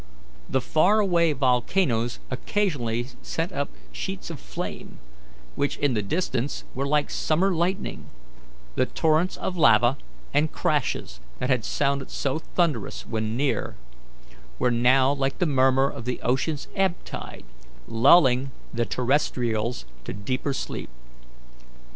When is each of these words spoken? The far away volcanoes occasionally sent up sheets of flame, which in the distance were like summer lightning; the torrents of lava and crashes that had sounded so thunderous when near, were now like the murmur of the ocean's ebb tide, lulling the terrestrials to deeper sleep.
The 0.49 0.61
far 0.61 0.99
away 0.99 1.31
volcanoes 1.31 2.17
occasionally 2.31 3.09
sent 3.21 3.51
up 3.51 3.69
sheets 3.91 4.31
of 4.31 4.39
flame, 4.39 4.97
which 5.55 5.77
in 5.77 5.93
the 5.93 6.01
distance 6.01 6.63
were 6.73 6.87
like 6.87 7.11
summer 7.11 7.53
lightning; 7.53 8.05
the 8.73 8.87
torrents 8.87 9.37
of 9.37 9.57
lava 9.57 9.97
and 10.33 10.51
crashes 10.51 11.19
that 11.37 11.51
had 11.51 11.63
sounded 11.63 12.09
so 12.09 12.39
thunderous 12.39 13.05
when 13.05 13.37
near, 13.37 13.75
were 14.57 14.71
now 14.71 15.13
like 15.13 15.37
the 15.37 15.45
murmur 15.45 15.87
of 15.87 16.05
the 16.05 16.19
ocean's 16.23 16.67
ebb 16.75 16.95
tide, 17.05 17.43
lulling 17.87 18.49
the 18.73 18.87
terrestrials 18.87 19.85
to 20.05 20.13
deeper 20.13 20.51
sleep. 20.51 20.89